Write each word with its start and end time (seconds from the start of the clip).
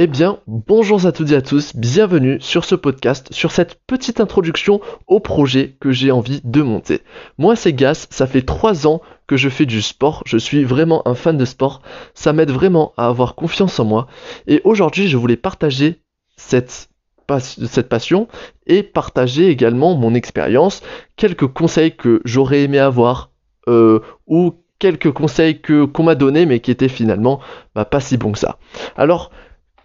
Eh 0.00 0.06
bien, 0.06 0.38
bonjour 0.46 1.06
à 1.06 1.10
toutes 1.10 1.32
et 1.32 1.34
à 1.34 1.42
tous, 1.42 1.74
bienvenue 1.74 2.40
sur 2.40 2.64
ce 2.64 2.76
podcast, 2.76 3.26
sur 3.32 3.50
cette 3.50 3.80
petite 3.84 4.20
introduction 4.20 4.80
au 5.08 5.18
projet 5.18 5.76
que 5.80 5.90
j'ai 5.90 6.12
envie 6.12 6.40
de 6.44 6.62
monter. 6.62 7.00
Moi, 7.36 7.56
c'est 7.56 7.72
Gas, 7.72 8.06
ça 8.08 8.28
fait 8.28 8.42
3 8.42 8.86
ans 8.86 9.02
que 9.26 9.36
je 9.36 9.48
fais 9.48 9.66
du 9.66 9.82
sport, 9.82 10.22
je 10.24 10.38
suis 10.38 10.62
vraiment 10.62 11.02
un 11.08 11.16
fan 11.16 11.36
de 11.36 11.44
sport, 11.44 11.82
ça 12.14 12.32
m'aide 12.32 12.52
vraiment 12.52 12.92
à 12.96 13.08
avoir 13.08 13.34
confiance 13.34 13.80
en 13.80 13.86
moi, 13.86 14.06
et 14.46 14.60
aujourd'hui, 14.62 15.08
je 15.08 15.16
voulais 15.16 15.36
partager 15.36 16.00
cette, 16.36 16.90
passion 17.26 18.28
et 18.68 18.84
partager 18.84 19.48
également 19.48 19.96
mon 19.96 20.14
expérience, 20.14 20.80
quelques 21.16 21.48
conseils 21.48 21.96
que 21.96 22.22
j'aurais 22.24 22.62
aimé 22.62 22.78
avoir, 22.78 23.32
euh, 23.66 23.98
ou 24.28 24.54
quelques 24.78 25.10
conseils 25.10 25.60
qu'on 25.60 26.04
m'a 26.04 26.14
donné 26.14 26.46
mais 26.46 26.60
qui 26.60 26.70
étaient 26.70 26.88
finalement 26.88 27.40
bah, 27.74 27.84
pas 27.84 27.98
si 27.98 28.16
bons 28.16 28.30
que 28.30 28.38
ça. 28.38 28.60
Alors, 28.96 29.32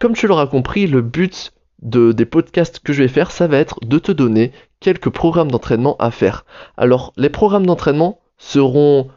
comme 0.03 0.15
tu 0.15 0.27
l'auras 0.27 0.47
compris, 0.47 0.85
le 0.85 1.01
but 1.01 1.53
de, 1.81 2.11
des 2.11 2.25
podcasts 2.25 2.79
que 2.79 2.91
je 2.91 3.03
vais 3.03 3.07
faire, 3.07 3.31
ça 3.31 3.47
va 3.47 3.57
être 3.57 3.79
de 3.85 3.99
te 3.99 4.11
donner 4.11 4.51
quelques 4.81 5.09
programmes 5.09 5.49
d'entraînement 5.49 5.95
à 5.95 6.11
faire. 6.11 6.43
Alors, 6.75 7.13
les 7.15 7.29
programmes 7.29 7.65
d'entraînement 7.65 8.19
seront 8.37 9.07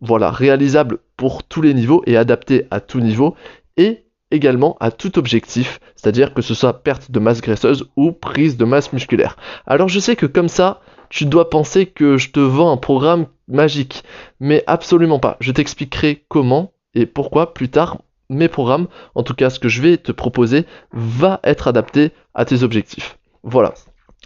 voilà, 0.00 0.30
réalisables 0.30 1.00
pour 1.18 1.44
tous 1.44 1.60
les 1.60 1.74
niveaux 1.74 2.02
et 2.06 2.16
adaptés 2.16 2.66
à 2.70 2.80
tout 2.80 3.00
niveau 3.00 3.34
et 3.76 4.06
également 4.30 4.78
à 4.80 4.90
tout 4.90 5.18
objectif, 5.18 5.78
c'est-à-dire 5.94 6.32
que 6.32 6.40
ce 6.40 6.54
soit 6.54 6.82
perte 6.82 7.10
de 7.10 7.20
masse 7.20 7.42
graisseuse 7.42 7.90
ou 7.96 8.10
prise 8.10 8.56
de 8.56 8.64
masse 8.64 8.94
musculaire. 8.94 9.36
Alors 9.66 9.90
je 9.90 10.00
sais 10.00 10.16
que 10.16 10.24
comme 10.24 10.48
ça, 10.48 10.80
tu 11.10 11.26
dois 11.26 11.50
penser 11.50 11.84
que 11.84 12.16
je 12.16 12.30
te 12.30 12.40
vends 12.40 12.72
un 12.72 12.78
programme 12.78 13.26
magique, 13.46 14.04
mais 14.40 14.64
absolument 14.66 15.18
pas. 15.18 15.36
Je 15.40 15.52
t'expliquerai 15.52 16.24
comment 16.28 16.72
et 16.94 17.04
pourquoi 17.04 17.52
plus 17.52 17.68
tard 17.68 17.98
mes 18.30 18.48
programmes, 18.48 18.88
en 19.14 19.22
tout 19.22 19.34
cas 19.34 19.50
ce 19.50 19.58
que 19.58 19.68
je 19.68 19.82
vais 19.82 19.98
te 19.98 20.12
proposer, 20.12 20.64
va 20.92 21.40
être 21.44 21.68
adapté 21.68 22.12
à 22.34 22.46
tes 22.46 22.62
objectifs. 22.62 23.18
Voilà. 23.42 23.74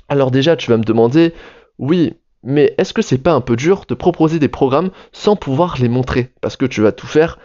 Alors 0.09 0.31
déjà, 0.31 0.55
tu 0.55 0.71
vas 0.71 0.77
me 0.77 0.85
demander, 0.85 1.33
oui, 1.79 2.15
mais 2.45 2.75
est-ce 2.79 2.93
que 2.93 3.03
c'est 3.03 3.19
pas 3.19 3.33
un 3.33 3.41
peu 3.41 3.57
dur 3.57 3.85
de 3.89 3.95
proposer 3.95 4.39
des 4.39 4.49
programmes 4.49 4.91
sans 5.13 5.35
pouvoir 5.35 5.77
les 5.81 5.89
montrer? 5.89 6.31
Parce 6.41 6.57
que 6.57 6.67
tu 6.67 6.83
vas 6.83 6.93
tout 6.93 7.07
faire 7.07 7.39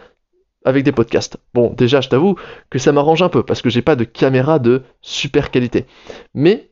avec 0.64 0.84
des 0.84 0.92
podcasts. 0.92 1.38
Bon, 1.54 1.72
déjà, 1.74 2.00
je 2.02 2.10
t'avoue 2.10 2.36
que 2.68 2.78
ça 2.78 2.92
m'arrange 2.92 3.22
un 3.22 3.30
peu 3.30 3.42
parce 3.42 3.62
que 3.62 3.70
j'ai 3.70 3.82
pas 3.82 3.96
de 3.96 4.04
caméra 4.04 4.58
de 4.58 4.82
super 5.00 5.50
qualité. 5.50 5.86
Mais 6.34 6.70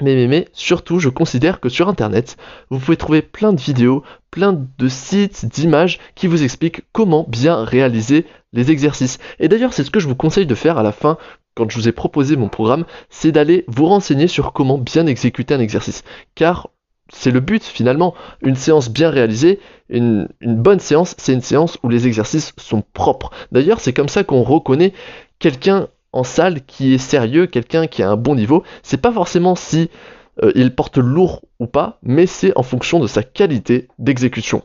mais, 0.00 0.14
mais, 0.14 0.28
mais, 0.28 0.48
surtout, 0.52 1.00
je 1.00 1.08
considère 1.08 1.58
que 1.58 1.68
sur 1.68 1.88
Internet, 1.88 2.36
vous 2.70 2.78
pouvez 2.78 2.96
trouver 2.96 3.20
plein 3.20 3.52
de 3.52 3.60
vidéos, 3.60 4.04
plein 4.30 4.52
de 4.52 4.88
sites, 4.88 5.44
d'images 5.46 5.98
qui 6.14 6.28
vous 6.28 6.44
expliquent 6.44 6.82
comment 6.92 7.26
bien 7.28 7.64
réaliser 7.64 8.24
les 8.52 8.70
exercices. 8.70 9.18
Et 9.38 9.48
d'ailleurs, 9.48 9.72
c'est 9.72 9.84
ce 9.84 9.90
que 9.90 10.00
je 10.00 10.08
vous 10.08 10.16
conseille 10.16 10.46
de 10.46 10.54
faire 10.54 10.78
à 10.78 10.82
la 10.82 10.92
fin, 10.92 11.18
quand 11.54 11.68
je 11.70 11.76
vous 11.76 11.88
ai 11.88 11.92
proposé 11.92 12.36
mon 12.36 12.48
programme, 12.48 12.84
c'est 13.10 13.32
d'aller 13.32 13.64
vous 13.68 13.86
renseigner 13.86 14.28
sur 14.28 14.52
comment 14.52 14.78
bien 14.78 15.06
exécuter 15.06 15.54
un 15.54 15.60
exercice. 15.60 16.04
Car 16.34 16.68
c'est 17.12 17.30
le 17.30 17.40
but 17.40 17.64
finalement. 17.64 18.14
Une 18.42 18.56
séance 18.56 18.90
bien 18.90 19.10
réalisée, 19.10 19.60
une, 19.88 20.28
bonne 20.40 20.80
séance, 20.80 21.14
c'est 21.18 21.32
une 21.32 21.40
séance 21.40 21.78
où 21.82 21.88
les 21.88 22.06
exercices 22.06 22.52
sont 22.58 22.82
propres. 22.92 23.30
D'ailleurs, 23.52 23.80
c'est 23.80 23.92
comme 23.92 24.08
ça 24.08 24.24
qu'on 24.24 24.42
reconnaît 24.42 24.92
quelqu'un 25.38 25.88
en 26.12 26.24
salle 26.24 26.64
qui 26.64 26.94
est 26.94 26.98
sérieux, 26.98 27.46
quelqu'un 27.46 27.86
qui 27.86 28.02
a 28.02 28.10
un 28.10 28.16
bon 28.16 28.34
niveau, 28.34 28.62
c'est 28.82 29.00
pas 29.00 29.12
forcément 29.12 29.54
si 29.54 29.90
euh, 30.42 30.52
il 30.54 30.74
porte 30.74 30.98
lourd 30.98 31.42
ou 31.58 31.66
pas, 31.66 31.98
mais 32.02 32.26
c'est 32.26 32.56
en 32.56 32.62
fonction 32.62 32.98
de 33.00 33.06
sa 33.06 33.22
qualité 33.22 33.88
d'exécution. 33.98 34.62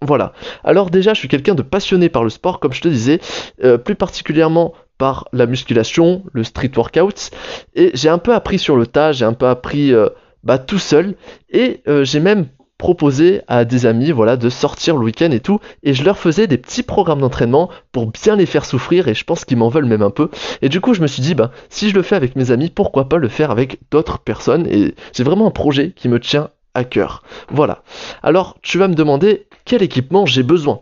Voilà. 0.00 0.32
Alors 0.64 0.90
déjà, 0.90 1.14
je 1.14 1.18
suis 1.18 1.28
quelqu'un 1.28 1.54
de 1.54 1.62
passionné 1.62 2.08
par 2.08 2.24
le 2.24 2.30
sport, 2.30 2.60
comme 2.60 2.72
je 2.72 2.80
te 2.80 2.88
disais, 2.88 3.20
euh, 3.64 3.78
plus 3.78 3.96
particulièrement 3.96 4.74
par 4.96 5.28
la 5.32 5.46
musculation, 5.46 6.24
le 6.32 6.44
street 6.44 6.72
workout, 6.76 7.30
et 7.74 7.90
j'ai 7.94 8.08
un 8.08 8.18
peu 8.18 8.34
appris 8.34 8.58
sur 8.58 8.76
le 8.76 8.86
tas, 8.86 9.12
j'ai 9.12 9.24
un 9.24 9.32
peu 9.32 9.46
appris 9.46 9.92
euh, 9.92 10.08
bah, 10.42 10.58
tout 10.58 10.78
seul, 10.78 11.14
et 11.50 11.82
j'ai 12.02 12.20
même 12.20 12.46
proposer 12.78 13.42
à 13.48 13.64
des 13.64 13.86
amis 13.86 14.12
voilà 14.12 14.36
de 14.36 14.48
sortir 14.48 14.96
le 14.96 15.04
week-end 15.04 15.32
et 15.32 15.40
tout 15.40 15.58
et 15.82 15.94
je 15.94 16.04
leur 16.04 16.16
faisais 16.16 16.46
des 16.46 16.58
petits 16.58 16.84
programmes 16.84 17.20
d'entraînement 17.20 17.68
pour 17.90 18.06
bien 18.06 18.36
les 18.36 18.46
faire 18.46 18.64
souffrir 18.64 19.08
et 19.08 19.14
je 19.14 19.24
pense 19.24 19.44
qu'ils 19.44 19.56
m'en 19.56 19.68
veulent 19.68 19.84
même 19.84 20.02
un 20.02 20.10
peu 20.10 20.30
et 20.62 20.68
du 20.68 20.80
coup 20.80 20.94
je 20.94 21.02
me 21.02 21.08
suis 21.08 21.20
dit 21.20 21.34
bah 21.34 21.50
si 21.68 21.90
je 21.90 21.94
le 21.94 22.02
fais 22.02 22.14
avec 22.14 22.36
mes 22.36 22.52
amis 22.52 22.70
pourquoi 22.70 23.08
pas 23.08 23.16
le 23.16 23.28
faire 23.28 23.50
avec 23.50 23.80
d'autres 23.90 24.20
personnes 24.20 24.66
et 24.68 24.94
j'ai 25.12 25.24
vraiment 25.24 25.48
un 25.48 25.50
projet 25.50 25.90
qui 25.90 26.08
me 26.08 26.20
tient 26.20 26.50
à 26.74 26.84
cœur. 26.84 27.22
Voilà. 27.50 27.82
Alors 28.22 28.56
tu 28.62 28.78
vas 28.78 28.88
me 28.88 28.94
demander 28.94 29.46
quel 29.64 29.82
équipement 29.82 30.26
j'ai 30.26 30.42
besoin? 30.42 30.80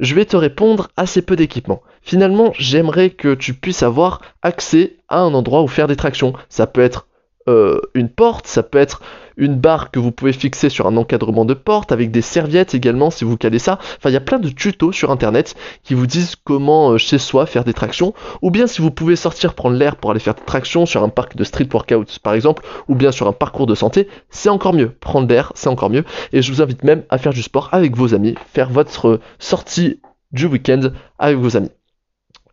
Je 0.00 0.14
vais 0.14 0.24
te 0.24 0.36
répondre 0.36 0.88
assez 0.96 1.22
peu 1.22 1.36
d'équipement 1.36 1.82
finalement 2.06 2.52
j'aimerais 2.56 3.10
que 3.10 3.34
tu 3.34 3.52
puisses 3.52 3.82
avoir 3.82 4.22
accès 4.40 4.96
à 5.08 5.18
un 5.18 5.34
endroit 5.34 5.62
où 5.62 5.68
faire 5.68 5.88
des 5.88 5.96
tractions. 5.96 6.32
Ça 6.48 6.66
peut 6.66 6.80
être 6.80 7.05
euh, 7.48 7.80
une 7.94 8.08
porte, 8.08 8.46
ça 8.46 8.62
peut 8.62 8.78
être 8.78 9.02
une 9.36 9.56
barre 9.56 9.90
que 9.90 9.98
vous 9.98 10.12
pouvez 10.12 10.32
fixer 10.32 10.68
sur 10.68 10.86
un 10.86 10.96
encadrement 10.96 11.44
de 11.44 11.54
porte, 11.54 11.92
avec 11.92 12.10
des 12.10 12.22
serviettes 12.22 12.74
également 12.74 13.10
si 13.10 13.24
vous 13.24 13.36
calez 13.36 13.58
ça. 13.58 13.78
Enfin, 13.98 14.10
il 14.10 14.12
y 14.12 14.16
a 14.16 14.20
plein 14.20 14.38
de 14.38 14.48
tutos 14.48 14.92
sur 14.92 15.10
internet 15.10 15.54
qui 15.82 15.94
vous 15.94 16.06
disent 16.06 16.36
comment 16.36 16.92
euh, 16.92 16.98
chez 16.98 17.18
soi 17.18 17.46
faire 17.46 17.64
des 17.64 17.74
tractions, 17.74 18.14
ou 18.42 18.50
bien 18.50 18.66
si 18.66 18.80
vous 18.80 18.90
pouvez 18.90 19.16
sortir 19.16 19.54
prendre 19.54 19.76
l'air 19.76 19.96
pour 19.96 20.10
aller 20.10 20.20
faire 20.20 20.34
des 20.34 20.44
tractions 20.44 20.86
sur 20.86 21.02
un 21.02 21.08
parc 21.08 21.36
de 21.36 21.44
street 21.44 21.68
workout 21.72 22.18
par 22.20 22.34
exemple, 22.34 22.64
ou 22.88 22.94
bien 22.94 23.12
sur 23.12 23.28
un 23.28 23.32
parcours 23.32 23.66
de 23.66 23.74
santé, 23.74 24.08
c'est 24.30 24.48
encore 24.48 24.72
mieux. 24.72 24.90
Prendre 24.90 25.28
l'air, 25.28 25.52
c'est 25.54 25.68
encore 25.68 25.90
mieux. 25.90 26.04
Et 26.32 26.42
je 26.42 26.52
vous 26.52 26.62
invite 26.62 26.82
même 26.82 27.04
à 27.10 27.18
faire 27.18 27.32
du 27.32 27.42
sport 27.42 27.68
avec 27.72 27.96
vos 27.96 28.14
amis, 28.14 28.34
faire 28.52 28.70
votre 28.70 29.20
sortie 29.38 30.00
du 30.32 30.46
week-end 30.46 30.90
avec 31.18 31.36
vos 31.36 31.56
amis. 31.56 31.70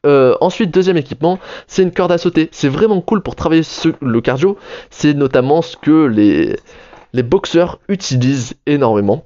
Euh, 0.06 0.36
ensuite, 0.42 0.74
deuxième 0.74 0.98
équipement, 0.98 1.40
c'est 1.68 1.84
une 1.84 1.92
corde 1.92 2.12
à 2.12 2.18
sauter. 2.18 2.50
C'est 2.52 2.68
vraiment 2.68 3.02
cool 3.02 3.22
pour 3.22 3.36
travailler 3.36 3.64
le 4.02 4.22
cardio. 4.22 4.58
C'est 4.90 5.14
notamment 5.14 5.62
ce 5.62 5.78
que 5.78 6.06
les, 6.06 7.24
boxeurs 7.24 7.80
utilisent 7.88 8.56
énormément. 8.66 9.24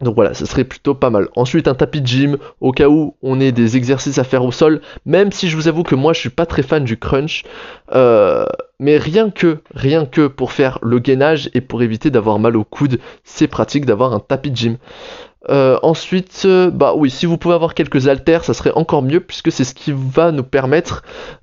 Donc 0.00 0.14
voilà, 0.14 0.34
ce 0.34 0.46
serait 0.46 0.64
plutôt 0.64 0.94
pas 0.94 1.10
mal. 1.10 1.28
Ensuite, 1.36 1.68
un 1.68 1.74
tapis 1.74 2.00
de 2.00 2.06
gym, 2.06 2.38
au 2.60 2.72
cas 2.72 2.88
où 2.88 3.14
on 3.22 3.38
ait 3.38 3.52
des 3.52 3.76
exercices 3.76 4.18
à 4.18 4.24
faire 4.24 4.44
au 4.44 4.52
sol, 4.52 4.80
même 5.04 5.30
si 5.30 5.48
je 5.48 5.56
vous 5.56 5.68
avoue 5.68 5.82
que 5.82 5.94
moi 5.94 6.12
je 6.12 6.20
suis 6.20 6.30
pas 6.30 6.46
très 6.46 6.62
fan 6.62 6.84
du 6.84 6.98
crunch. 6.98 7.44
Euh, 7.92 8.46
mais 8.78 8.96
rien 8.96 9.30
que, 9.30 9.58
rien 9.74 10.06
que 10.06 10.26
pour 10.26 10.52
faire 10.52 10.78
le 10.82 10.98
gainage 10.98 11.50
et 11.52 11.60
pour 11.60 11.82
éviter 11.82 12.10
d'avoir 12.10 12.38
mal 12.38 12.56
au 12.56 12.64
coude, 12.64 12.98
c'est 13.24 13.46
pratique 13.46 13.84
d'avoir 13.84 14.14
un 14.14 14.20
tapis 14.20 14.50
de 14.50 14.56
gym. 14.56 14.76
Euh, 15.48 15.78
ensuite, 15.82 16.42
euh, 16.44 16.70
bah 16.70 16.92
oui, 16.94 17.08
si 17.08 17.24
vous 17.24 17.38
pouvez 17.38 17.54
avoir 17.54 17.74
quelques 17.74 18.08
haltères, 18.08 18.44
ça 18.44 18.52
serait 18.52 18.72
encore 18.74 19.02
mieux 19.02 19.20
puisque 19.20 19.50
c'est 19.50 19.64
ce 19.64 19.74
qui 19.74 19.92
va 19.92 20.32
nous 20.32 20.42
permettre 20.42 21.02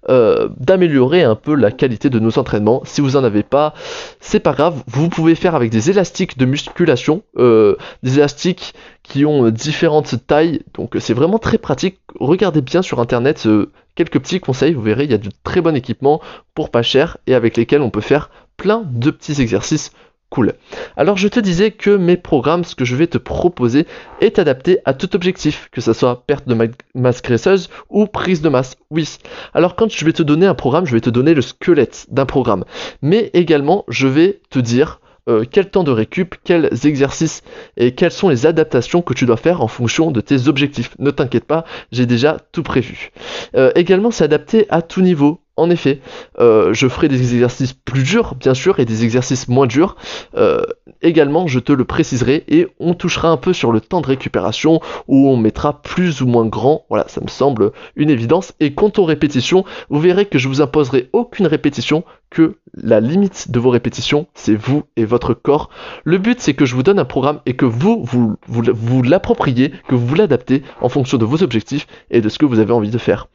euh, 0.10 0.50
d'améliorer 0.60 1.24
un 1.24 1.36
peu 1.36 1.56
la 1.56 1.72
qualité 1.72 2.10
de 2.10 2.20
nos 2.20 2.38
entraînements. 2.38 2.82
Si 2.86 3.02
vous 3.02 3.16
en 3.16 3.24
avez 3.24 3.42
pas, 3.42 3.74
c'est 4.20 4.40
pas 4.40 4.54
grave. 4.54 4.84
Vous 4.88 5.10
pouvez 5.10 5.34
faire 5.34 5.56
avec 5.56 5.72
des 5.72 5.90
élastiques 5.90 6.38
de 6.38 6.46
musculation, 6.46 7.24
des 7.38 8.18
élastiques 8.18 8.76
qui 9.02 9.26
ont 9.26 9.50
différentes 9.50 10.28
tailles, 10.28 10.62
donc 10.74 10.96
c'est 11.00 11.14
vraiment 11.14 11.40
très 11.40 11.58
pratique. 11.58 12.00
Regardez 12.20 12.62
bien 12.62 12.82
sur 12.82 13.00
internet 13.00 13.48
quelques 13.96 14.20
petits 14.20 14.40
conseils, 14.40 14.74
vous 14.74 14.82
verrez, 14.82 15.06
il 15.06 15.12
y 15.12 15.16
a 15.16 15.18
de 15.18 15.30
très 15.44 15.62
bon 15.62 15.76
équipement 15.76 16.22
pour 16.54 16.70
pas 16.70 16.84
cher 16.84 17.18
et 17.26 17.34
avec 17.34 17.58
lesquels 17.58 17.82
on 17.82 17.90
peut 17.90 18.02
faire 18.02 18.30
plein 18.58 18.84
de 18.86 19.12
petits 19.12 19.42
exercices 19.42 19.92
Cool. 20.30 20.54
Alors 20.98 21.18
je 21.18 21.30
te 21.30 21.40
disais 21.40 21.72
que 21.72 21.90
mes 21.92 22.18
programmes, 22.18 22.66
ce 22.66 22.76
que 22.76 22.84
je 22.84 22.96
vais 22.96 23.08
te 23.08 23.18
proposer, 23.18 23.88
est 24.20 24.40
adapté 24.40 24.80
à 24.84 24.94
tout 24.94 25.16
objectif, 25.16 25.70
que 25.72 25.80
ce 25.80 25.94
soit 25.94 26.24
perte 26.28 26.48
de 26.48 26.70
masse 26.96 27.22
graisseuse 27.22 27.70
ou 27.90 28.08
prise 28.08 28.42
de 28.42 28.50
masse. 28.50 28.76
Oui. 28.90 29.08
Alors 29.54 29.76
quand 29.76 29.90
je 29.90 30.04
vais 30.04 30.14
te 30.14 30.24
donner 30.24 30.46
un 30.46 30.56
programme, 30.56 30.86
je 30.86 30.94
vais 30.94 31.02
te 31.02 31.10
donner 31.10 31.34
le 31.34 31.42
squelette 31.42 32.08
d'un 32.10 32.26
programme. 32.26 32.66
Mais 33.02 33.32
également, 33.34 33.86
je 33.88 34.08
vais 34.08 34.42
te 34.50 34.60
dire 34.60 35.00
euh, 35.30 35.44
quel 35.50 35.70
temps 35.70 35.84
de 35.84 35.92
récup, 35.92 36.36
quels 36.44 36.70
exercices 36.86 37.42
et 37.76 37.94
quelles 37.94 38.12
sont 38.12 38.30
les 38.30 38.46
adaptations 38.46 39.02
que 39.02 39.14
tu 39.14 39.26
dois 39.26 39.38
faire 39.38 39.62
en 39.62 39.68
fonction 39.68 40.12
de 40.12 40.22
tes 40.22 40.48
objectifs. 40.48 40.92
Ne 41.00 41.12
t'inquiète 41.12 41.46
pas, 41.46 41.66
j'ai 41.92 42.06
déjà 42.06 42.38
tout 42.52 42.64
prévu. 42.64 43.12
Euh, 43.56 43.72
également, 43.76 44.12
c'est 44.12 44.24
adapté 44.24 44.66
à 44.70 44.82
tout 44.82 45.02
niveau. 45.02 45.42
En 45.58 45.72
effet, 45.72 46.02
euh, 46.40 46.72
je 46.74 46.88
ferai 46.88 47.08
des 47.08 47.34
exercices 47.34 47.74
plus 47.74 48.04
durs, 48.04 48.36
bien 48.36 48.54
sûr, 48.54 48.80
et 48.80 48.86
des 48.86 49.04
exercices 49.04 49.48
moins 49.48 49.66
durs. 49.66 49.96
Euh, 50.36 50.62
également, 51.02 51.48
je 51.48 51.60
te 51.60 51.72
le 51.72 51.84
préciserai, 51.84 52.44
et 52.48 52.68
on 52.80 52.94
touchera 52.94 53.30
un 53.30 53.38
peu 53.38 53.54
sur 53.54 53.72
le 53.72 53.82
temps 53.82 54.02
de 54.02 54.08
récupération, 54.08 54.80
où 55.08 55.28
on 55.28 55.36
mettra 55.36 55.82
plus 55.82 56.22
ou 56.22 56.28
moins 56.28 56.46
grand. 56.46 56.86
Voilà, 56.90 57.08
ça 57.08 57.22
me 57.22 57.28
semble 57.28 57.72
une 57.96 58.12
évidence. 58.12 58.54
Et 58.60 58.74
quant 58.74 58.92
aux 58.98 59.04
répétitions, 59.04 59.66
vous 59.90 60.00
verrez 60.00 60.28
que 60.28 60.38
je 60.38 60.48
vous 60.48 60.62
imposerai 60.62 61.10
aucune 61.12 61.48
répétition, 61.48 62.04
que 62.30 62.58
la 62.76 63.00
limite 63.00 63.50
de 63.50 63.60
vos 63.60 63.70
répétitions, 63.70 64.28
c'est 64.36 64.56
vous 64.56 64.84
et 64.96 65.06
votre 65.06 65.34
corps. 65.34 65.70
Le 66.04 66.18
but, 66.18 66.40
c'est 66.40 66.54
que 66.54 66.66
je 66.66 66.76
vous 66.76 66.84
donne 66.84 67.00
un 67.00 67.06
programme 67.06 67.42
et 67.46 67.56
que 67.56 67.66
vous, 67.66 68.04
vous, 68.04 68.36
vous, 68.48 69.02
l'appropriez, 69.02 69.72
que 69.88 69.96
vous 69.96 70.14
l'adaptez 70.14 70.64
en 70.82 70.90
fonction 70.90 71.18
de 71.18 71.26
vos 71.26 71.42
objectifs 71.42 71.88
et 72.12 72.22
de 72.22 72.30
ce 72.30 72.38
que 72.38 72.46
vous 72.46 72.60
avez 72.60 72.74
envie 72.74 72.92
de 72.92 72.98
faire. 72.98 73.28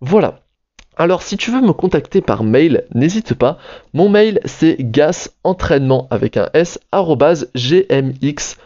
Voilà. 0.00 0.40
Alors 1.00 1.22
si 1.22 1.36
tu 1.36 1.52
veux 1.52 1.60
me 1.60 1.72
contacter 1.72 2.20
par 2.20 2.42
mail, 2.42 2.84
n'hésite 2.92 3.34
pas. 3.34 3.58
Mon 3.94 4.08
mail 4.08 4.40
c'est 4.44 4.76
gasentraînement 4.80 6.08
avec 6.10 6.36
un 6.36 6.50
s 6.54 6.80
gmx 7.54 8.56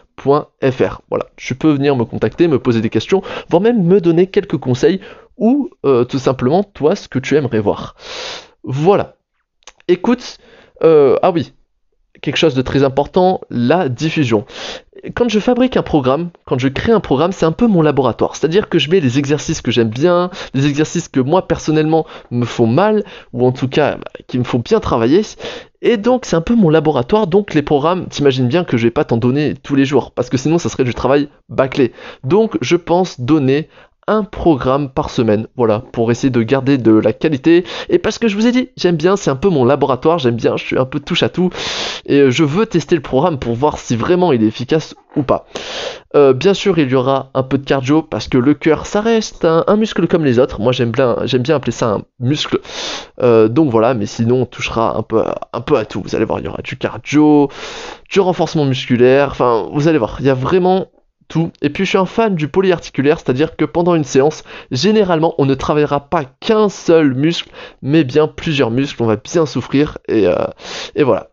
Voilà, 1.09 1.25
tu 1.35 1.53
peux 1.53 1.71
venir 1.71 1.95
me 1.95 2.05
contacter, 2.05 2.47
me 2.47 2.57
poser 2.57 2.81
des 2.81 2.89
questions, 2.89 3.21
voire 3.49 3.61
même 3.61 3.83
me 3.83 4.01
donner 4.01 4.25
quelques 4.25 4.57
conseils 4.57 4.99
ou 5.37 5.69
euh, 5.85 6.05
tout 6.05 6.17
simplement 6.17 6.63
toi 6.63 6.95
ce 6.95 7.07
que 7.07 7.19
tu 7.19 7.35
aimerais 7.35 7.59
voir. 7.59 7.95
Voilà. 8.63 9.15
Écoute, 9.87 10.37
euh, 10.83 11.17
ah 11.21 11.29
oui, 11.29 11.53
quelque 12.23 12.37
chose 12.37 12.55
de 12.55 12.63
très 12.63 12.83
important, 12.83 13.41
la 13.51 13.89
diffusion. 13.89 14.45
Quand 15.13 15.29
je 15.29 15.39
fabrique 15.39 15.75
un 15.75 15.83
programme, 15.83 16.29
quand 16.45 16.57
je 16.57 16.69
crée 16.69 16.93
un 16.93 17.01
programme, 17.01 17.33
c'est 17.33 17.45
un 17.45 17.51
peu 17.51 17.67
mon 17.67 17.81
laboratoire. 17.81 18.35
C'est-à-dire 18.35 18.69
que 18.69 18.79
je 18.79 18.89
mets 18.89 19.01
les 19.01 19.19
exercices 19.19 19.61
que 19.61 19.69
j'aime 19.69 19.89
bien, 19.89 20.31
les 20.53 20.65
exercices 20.65 21.09
que 21.09 21.19
moi 21.19 21.47
personnellement 21.47 22.07
me 22.31 22.45
font 22.45 22.65
mal, 22.65 23.03
ou 23.33 23.45
en 23.45 23.51
tout 23.51 23.67
cas 23.67 23.97
bah, 23.97 24.11
qui 24.27 24.39
me 24.39 24.45
font 24.45 24.59
bien 24.59 24.79
travailler. 24.79 25.21
Et 25.81 25.97
donc 25.97 26.25
c'est 26.25 26.37
un 26.37 26.41
peu 26.41 26.55
mon 26.55 26.69
laboratoire, 26.69 27.27
donc 27.27 27.53
les 27.53 27.61
programmes, 27.61 28.07
t'imagines 28.07 28.47
bien 28.47 28.63
que 28.63 28.77
je 28.77 28.87
vais 28.87 28.91
pas 28.91 29.03
t'en 29.03 29.17
donner 29.17 29.53
tous 29.61 29.75
les 29.75 29.83
jours, 29.83 30.11
parce 30.11 30.29
que 30.29 30.37
sinon 30.37 30.57
ça 30.57 30.69
serait 30.69 30.85
du 30.85 30.93
travail 30.93 31.27
bâclé. 31.49 31.91
Donc 32.23 32.57
je 32.61 32.77
pense 32.77 33.19
donner 33.19 33.67
un 34.07 34.23
programme 34.23 34.89
par 34.89 35.09
semaine, 35.09 35.47
voilà, 35.55 35.83
pour 35.91 36.11
essayer 36.11 36.29
de 36.29 36.43
garder 36.43 36.77
de 36.77 36.91
la 36.91 37.13
qualité. 37.13 37.63
Et 37.89 37.99
parce 37.99 38.19
que 38.19 38.27
je 38.27 38.35
vous 38.35 38.47
ai 38.47 38.51
dit, 38.51 38.69
j'aime 38.77 38.95
bien, 38.95 39.15
c'est 39.15 39.29
un 39.29 39.35
peu 39.35 39.49
mon 39.49 39.65
laboratoire, 39.65 40.19
j'aime 40.19 40.35
bien, 40.35 40.57
je 40.57 40.63
suis 40.63 40.77
un 40.77 40.85
peu 40.85 40.99
touche 40.99 41.23
à 41.23 41.29
tout. 41.29 41.49
Et 42.05 42.19
euh, 42.19 42.31
je 42.31 42.43
veux 42.43 42.65
tester 42.65 42.95
le 42.95 43.01
programme 43.01 43.39
pour 43.39 43.53
voir 43.55 43.77
si 43.77 43.95
vraiment 43.95 44.33
il 44.33 44.43
est 44.43 44.47
efficace 44.47 44.95
ou 45.15 45.23
pas. 45.23 45.45
Euh, 46.15 46.33
bien 46.33 46.53
sûr, 46.53 46.77
il 46.79 46.89
y 46.89 46.95
aura 46.95 47.31
un 47.33 47.43
peu 47.43 47.57
de 47.57 47.65
cardio 47.65 48.01
parce 48.01 48.27
que 48.27 48.37
le 48.37 48.53
cœur, 48.53 48.85
ça 48.85 49.01
reste 49.01 49.45
un, 49.45 49.75
muscle 49.77 50.07
comme 50.07 50.25
les 50.25 50.37
autres. 50.39 50.59
Moi, 50.59 50.71
j'aime 50.71 50.91
bien, 50.91 51.17
j'aime 51.23 51.41
bien 51.41 51.55
appeler 51.55 51.71
ça 51.71 51.89
un 51.89 52.01
muscle. 52.19 52.59
Euh, 53.21 53.47
donc 53.47 53.69
voilà, 53.69 53.93
mais 53.93 54.05
sinon, 54.05 54.41
on 54.41 54.45
touchera 54.45 54.97
un 54.97 55.03
peu, 55.03 55.23
un 55.53 55.61
peu 55.61 55.77
à 55.77 55.85
tout. 55.85 56.01
Vous 56.03 56.15
allez 56.15 56.25
voir, 56.25 56.39
il 56.39 56.45
y 56.45 56.47
aura 56.47 56.61
du 56.61 56.77
cardio, 56.77 57.49
du 58.09 58.19
renforcement 58.19 58.65
musculaire. 58.65 59.29
Enfin, 59.31 59.67
vous 59.71 59.87
allez 59.87 59.97
voir, 59.97 60.17
il 60.19 60.25
y 60.25 60.29
a 60.29 60.33
vraiment 60.35 60.87
et 61.61 61.69
puis 61.69 61.85
je 61.85 61.89
suis 61.89 61.97
un 61.97 62.05
fan 62.05 62.35
du 62.35 62.47
polyarticulaire, 62.47 63.19
c'est-à-dire 63.19 63.55
que 63.55 63.65
pendant 63.65 63.95
une 63.95 64.03
séance, 64.03 64.43
généralement, 64.71 65.35
on 65.37 65.45
ne 65.45 65.55
travaillera 65.55 66.01
pas 66.01 66.25
qu'un 66.39 66.69
seul 66.69 67.13
muscle, 67.13 67.49
mais 67.81 68.03
bien 68.03 68.27
plusieurs 68.27 68.71
muscles. 68.71 69.01
On 69.03 69.07
va 69.07 69.15
bien 69.15 69.45
souffrir 69.45 69.97
et, 70.07 70.27
euh, 70.27 70.35
voilà. 71.03 71.29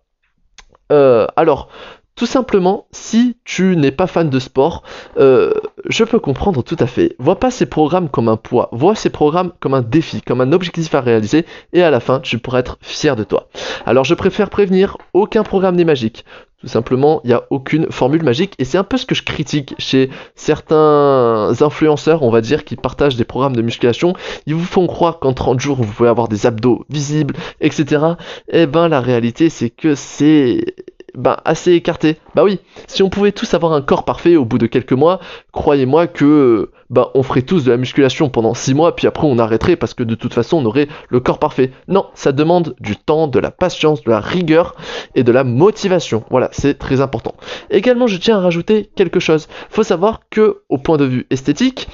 Euh, 0.92 1.26
alors, 1.36 1.68
tout 2.16 2.26
simplement, 2.26 2.86
si 2.92 3.36
tu 3.44 3.76
n'es 3.76 3.92
pas 3.92 4.06
fan 4.06 4.28
de 4.28 4.38
sport, 4.38 4.82
euh, 5.18 5.52
je 5.88 6.04
peux 6.04 6.18
comprendre 6.18 6.62
tout 6.62 6.76
à 6.78 6.86
fait. 6.86 7.16
Vois 7.18 7.38
pas 7.38 7.50
ces 7.50 7.64
programmes 7.64 8.10
comme 8.10 8.28
un 8.28 8.36
poids, 8.36 8.68
vois 8.72 8.94
ces 8.94 9.08
programmes 9.08 9.52
comme 9.58 9.72
un 9.72 9.80
défi, 9.80 10.20
comme 10.20 10.42
un 10.42 10.52
objectif 10.52 10.94
à 10.94 11.00
réaliser, 11.00 11.46
et 11.72 11.82
à 11.82 11.90
la 11.90 12.00
fin, 12.00 12.20
tu 12.20 12.38
pourras 12.38 12.58
être 12.58 12.76
fier 12.82 13.16
de 13.16 13.24
toi. 13.24 13.48
Alors 13.86 14.04
je 14.04 14.14
préfère 14.14 14.50
prévenir, 14.50 14.98
aucun 15.14 15.44
programme 15.44 15.76
n'est 15.76 15.84
magique. 15.84 16.26
Tout 16.60 16.68
simplement, 16.68 17.22
il 17.24 17.28
n'y 17.28 17.32
a 17.32 17.44
aucune 17.48 17.90
formule 17.90 18.22
magique 18.22 18.54
et 18.58 18.64
c'est 18.66 18.76
un 18.76 18.84
peu 18.84 18.98
ce 18.98 19.06
que 19.06 19.14
je 19.14 19.22
critique 19.22 19.74
chez 19.78 20.10
certains 20.34 21.52
influenceurs, 21.60 22.22
on 22.22 22.30
va 22.30 22.42
dire, 22.42 22.64
qui 22.64 22.76
partagent 22.76 23.16
des 23.16 23.24
programmes 23.24 23.56
de 23.56 23.62
musculation. 23.62 24.12
Ils 24.44 24.54
vous 24.54 24.64
font 24.64 24.86
croire 24.86 25.20
qu'en 25.20 25.32
30 25.32 25.58
jours, 25.58 25.76
vous 25.76 25.90
pouvez 25.90 26.10
avoir 26.10 26.28
des 26.28 26.46
abdos 26.46 26.84
visibles, 26.90 27.34
etc. 27.62 28.04
Eh 28.52 28.66
ben, 28.66 28.88
la 28.88 29.00
réalité, 29.00 29.48
c'est 29.48 29.70
que 29.70 29.94
c'est 29.94 30.74
ben, 31.14 31.38
assez 31.46 31.72
écarté. 31.72 32.18
Bah 32.34 32.44
oui, 32.44 32.58
si 32.86 33.02
on 33.02 33.08
pouvait 33.08 33.32
tous 33.32 33.54
avoir 33.54 33.72
un 33.72 33.80
corps 33.80 34.04
parfait 34.04 34.36
au 34.36 34.44
bout 34.44 34.58
de 34.58 34.66
quelques 34.66 34.92
mois, 34.92 35.18
croyez-moi 35.52 36.08
que 36.08 36.70
ben, 36.90 37.08
on 37.14 37.22
ferait 37.22 37.42
tous 37.42 37.64
de 37.64 37.70
la 37.70 37.76
musculation 37.76 38.28
pendant 38.28 38.52
6 38.52 38.74
mois, 38.74 38.96
puis 38.96 39.06
après 39.06 39.26
on 39.26 39.38
arrêterait 39.38 39.76
parce 39.76 39.94
que 39.94 40.02
de 40.02 40.16
toute 40.16 40.34
façon 40.34 40.58
on 40.58 40.64
aurait 40.64 40.88
le 41.08 41.20
corps 41.20 41.38
parfait. 41.38 41.70
Non, 41.88 42.06
ça 42.14 42.32
demande 42.32 42.74
du 42.80 42.96
temps, 42.96 43.28
de 43.28 43.38
la 43.38 43.52
patience, 43.52 44.02
de 44.02 44.10
la 44.10 44.20
rigueur 44.20 44.74
et 45.14 45.22
de 45.22 45.32
la 45.32 45.44
motivation. 45.44 46.24
Voilà, 46.30 46.48
c'est 46.52 46.78
très 46.78 47.00
important. 47.00 47.34
Également, 47.70 48.08
je 48.08 48.18
tiens 48.18 48.38
à 48.38 48.40
rajouter 48.40 48.90
quelque 48.96 49.20
chose. 49.20 49.48
Faut 49.70 49.84
savoir 49.84 50.20
que, 50.30 50.62
au 50.68 50.78
point 50.78 50.96
de 50.96 51.04
vue 51.04 51.26
esthétique, 51.30 51.88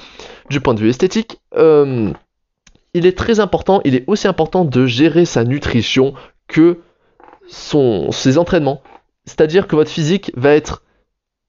du 0.49 0.61
point 0.61 0.73
de 0.73 0.79
vue 0.79 0.89
esthétique, 0.89 1.39
euh, 1.55 2.11
il 2.93 3.05
est 3.05 3.17
très 3.17 3.39
important, 3.39 3.81
il 3.85 3.93
est 3.93 4.03
aussi 4.07 4.27
important 4.27 4.65
de 4.65 4.85
gérer 4.87 5.25
sa 5.25 5.43
nutrition 5.43 6.15
que 6.47 6.79
son, 7.47 8.11
ses 8.11 8.37
entraînements. 8.37 8.81
C'est-à-dire 9.25 9.67
que 9.67 9.75
votre 9.75 9.91
physique 9.91 10.31
va 10.35 10.55
être, 10.55 10.81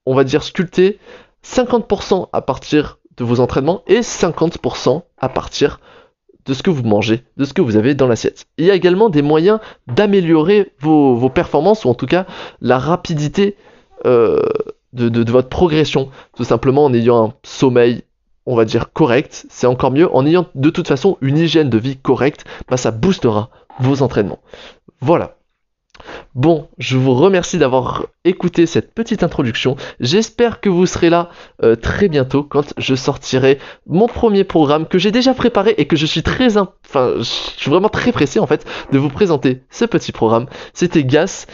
on 0.04 0.14
va 0.14 0.24
dire, 0.24 0.42
sculpté 0.42 0.98
50% 1.44 2.28
à 2.32 2.42
partir 2.42 2.97
de 3.18 3.24
vos 3.24 3.40
entraînements 3.40 3.82
et 3.86 4.00
50% 4.00 5.02
à 5.18 5.28
partir 5.28 5.80
de 6.46 6.54
ce 6.54 6.62
que 6.62 6.70
vous 6.70 6.82
mangez, 6.82 7.24
de 7.36 7.44
ce 7.44 7.52
que 7.52 7.60
vous 7.60 7.76
avez 7.76 7.94
dans 7.94 8.06
l'assiette. 8.06 8.46
Il 8.56 8.64
y 8.64 8.70
a 8.70 8.74
également 8.74 9.10
des 9.10 9.22
moyens 9.22 9.60
d'améliorer 9.86 10.72
vos, 10.80 11.28
performances 11.28 11.84
ou 11.84 11.88
en 11.88 11.94
tout 11.94 12.06
cas 12.06 12.26
la 12.62 12.78
rapidité 12.78 13.56
euh, 14.06 14.40
de, 14.94 15.30
votre 15.30 15.48
progression. 15.48 16.08
Tout 16.36 16.44
simplement 16.44 16.86
en 16.86 16.94
ayant 16.94 17.26
un 17.26 17.34
sommeil, 17.42 18.02
on 18.46 18.56
va 18.56 18.64
dire, 18.64 18.92
correct. 18.92 19.46
C'est 19.50 19.66
encore 19.66 19.90
mieux. 19.90 20.12
En 20.14 20.24
ayant 20.24 20.46
de 20.54 20.70
toute 20.70 20.88
façon 20.88 21.18
une 21.20 21.36
hygiène 21.36 21.68
de 21.68 21.78
vie 21.78 21.96
correcte, 21.96 22.44
bah, 22.68 22.78
ça 22.78 22.92
boostera 22.92 23.50
vos 23.80 24.02
entraînements. 24.02 24.40
Voilà. 25.00 25.37
Bon, 26.38 26.68
je 26.78 26.96
vous 26.96 27.14
remercie 27.14 27.58
d'avoir 27.58 28.06
écouté 28.24 28.66
cette 28.66 28.94
petite 28.94 29.24
introduction. 29.24 29.74
J'espère 29.98 30.60
que 30.60 30.68
vous 30.68 30.86
serez 30.86 31.10
là 31.10 31.30
euh, 31.64 31.74
très 31.74 32.06
bientôt 32.06 32.44
quand 32.44 32.72
je 32.78 32.94
sortirai 32.94 33.58
mon 33.88 34.06
premier 34.06 34.44
programme 34.44 34.86
que 34.86 34.98
j'ai 34.98 35.10
déjà 35.10 35.34
préparé 35.34 35.74
et 35.78 35.86
que 35.86 35.96
je 35.96 36.06
suis 36.06 36.22
très, 36.22 36.56
enfin, 36.56 37.14
je 37.16 37.24
suis 37.24 37.68
vraiment 37.68 37.88
très 37.88 38.12
pressé 38.12 38.38
en 38.38 38.46
fait 38.46 38.64
de 38.92 38.98
vous 38.98 39.08
présenter 39.08 39.64
ce 39.68 39.84
petit 39.84 40.12
programme. 40.12 40.46
C'était 40.74 41.02
Gas 41.02 41.46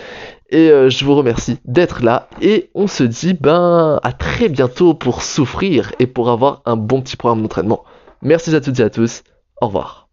et 0.51 0.69
euh, 0.69 0.91
je 0.91 1.03
vous 1.07 1.15
remercie 1.15 1.57
d'être 1.65 2.03
là 2.03 2.29
et 2.43 2.69
on 2.75 2.87
se 2.87 3.05
dit 3.05 3.33
ben 3.33 3.99
à 4.03 4.13
très 4.13 4.51
bientôt 4.51 4.93
pour 4.93 5.23
souffrir 5.23 5.93
et 5.99 6.07
pour 6.07 6.29
avoir 6.29 6.61
un 6.67 6.77
bon 6.77 7.01
petit 7.01 7.17
programme 7.17 7.41
d'entraînement. 7.41 7.85
Merci 8.21 8.55
à 8.55 8.61
toutes 8.61 8.81
et 8.81 8.83
à 8.83 8.91
tous. 8.91 9.23
Au 9.63 9.69
revoir. 9.69 10.04